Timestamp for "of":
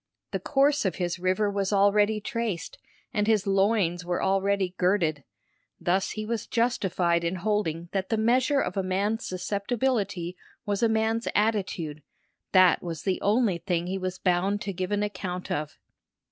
0.83-0.95, 8.59-8.75, 15.51-15.77